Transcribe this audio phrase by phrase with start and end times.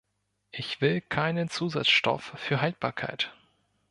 [0.49, 3.33] Ich will keinen Zusatzstoff für Haltbarkeit.